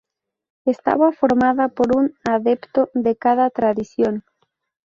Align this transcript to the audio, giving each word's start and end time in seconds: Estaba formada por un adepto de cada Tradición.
Estaba 0.65 1.11
formada 1.11 1.67
por 1.67 1.95
un 1.95 2.15
adepto 2.23 2.89
de 2.95 3.15
cada 3.17 3.51
Tradición. 3.51 4.23